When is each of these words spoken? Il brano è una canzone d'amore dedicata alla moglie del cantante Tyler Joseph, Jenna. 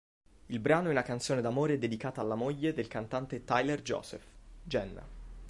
Il 0.47 0.57
brano 0.59 0.87
è 0.87 0.91
una 0.91 1.03
canzone 1.03 1.41
d'amore 1.41 1.77
dedicata 1.77 2.21
alla 2.21 2.33
moglie 2.33 2.73
del 2.73 2.87
cantante 2.87 3.43
Tyler 3.43 3.83
Joseph, 3.83 4.23
Jenna. 4.63 5.05